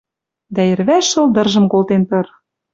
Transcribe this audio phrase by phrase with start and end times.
[0.55, 2.25] Дӓ йӹрвӓш шылдыржым колтен тыр.